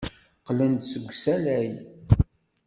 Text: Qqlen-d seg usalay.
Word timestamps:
Qqlen-d 0.39 0.81
seg 0.91 1.05
usalay. 1.09 1.69